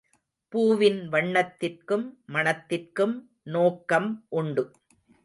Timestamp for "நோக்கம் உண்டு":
3.43-4.63